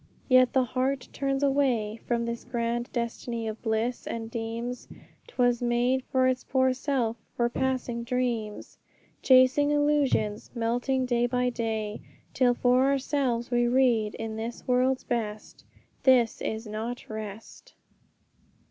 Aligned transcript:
Yet 0.27 0.53
the 0.53 0.63
heart 0.63 1.07
turns 1.13 1.43
away 1.43 1.97
From 2.07 2.25
this 2.25 2.43
grand 2.43 2.91
destiny 2.91 3.47
of 3.47 3.61
bliss, 3.61 4.07
and 4.07 4.31
deems 4.31 4.87
'Twas 5.27 5.61
made 5.61 6.03
for 6.05 6.27
its 6.27 6.43
poor 6.43 6.73
self, 6.73 7.17
for 7.35 7.49
passing 7.49 8.03
dreams, 8.03 8.79
Chasing 9.21 9.69
illusions 9.69 10.49
melting 10.55 11.05
day 11.05 11.27
by 11.27 11.51
day, 11.51 12.01
Till 12.33 12.55
for 12.55 12.83
ourselves 12.85 13.51
we 13.51 13.67
read 13.67 14.15
on 14.19 14.37
this 14.37 14.67
world's 14.67 15.03
best, 15.03 15.65
'This 16.01 16.41
is 16.41 16.65
not 16.65 17.07
rest!' 17.07 17.75